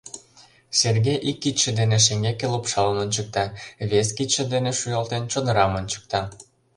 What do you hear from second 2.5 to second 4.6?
лупшалын ончыкта, вес кидше